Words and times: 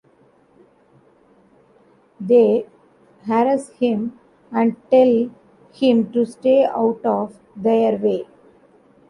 They 2.19 2.65
harass 3.27 3.69
him, 3.69 4.19
and 4.51 4.75
tell 4.89 5.29
him 5.73 6.11
to 6.13 6.25
stay 6.25 6.63
out 6.65 7.05
of 7.05 7.37
their 7.55 7.99
way. 7.99 8.25